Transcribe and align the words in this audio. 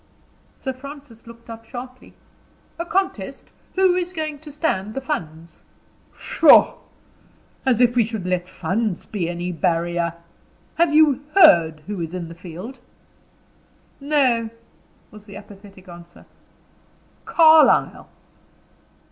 Sir 0.55 0.73
Francis 0.73 1.27
looked 1.27 1.47
up 1.47 1.63
sharply. 1.63 2.15
"A 2.79 2.85
contest? 2.87 3.51
Who 3.75 3.93
is 3.93 4.13
going 4.13 4.39
to 4.39 4.51
stand 4.51 4.95
the 4.95 4.99
funds?" 4.99 5.63
"Pshaw! 6.17 6.77
As 7.67 7.79
if 7.81 7.95
we 7.95 8.03
should 8.03 8.25
let 8.25 8.49
funds 8.49 9.05
be 9.05 9.29
any 9.29 9.51
barrier! 9.51 10.15
Have 10.73 10.91
you 10.91 11.21
heard 11.35 11.81
who 11.81 12.01
is 12.01 12.15
in 12.15 12.29
the 12.29 12.33
field?" 12.33 12.79
"No," 13.99 14.49
was 15.11 15.25
the 15.25 15.37
apathetic 15.37 15.87
answer. 15.87 16.25
"Carlyle." 17.25 18.09